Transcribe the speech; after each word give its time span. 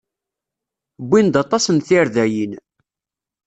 Wwin-d 1.03 1.35
aṭas 1.43 1.65
n 1.69 1.77
tirdayin. 1.87 2.53